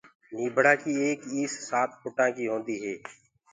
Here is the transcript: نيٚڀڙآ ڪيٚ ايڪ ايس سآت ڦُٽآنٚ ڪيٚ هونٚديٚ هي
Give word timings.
نيٚڀڙآ 0.35 0.73
ڪيٚ 0.81 1.01
ايڪ 1.05 1.19
ايس 1.33 1.51
سآت 1.69 1.89
ڦُٽآنٚ 2.01 2.35
ڪيٚ 2.35 2.49
هونٚديٚ 2.51 2.79
هي 2.83 2.95